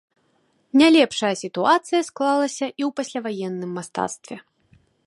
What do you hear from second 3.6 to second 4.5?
мастацтве.